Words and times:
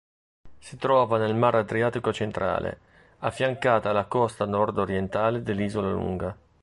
Si 0.57 0.77
trova 0.77 1.19
nel 1.19 1.35
mar 1.35 1.53
Adriatico 1.53 2.11
centrale, 2.11 2.79
affiancata 3.19 3.91
alla 3.91 4.05
costa 4.05 4.45
nord-orientale 4.45 5.43
dell'Isola 5.43 5.91
Lunga. 5.91 6.35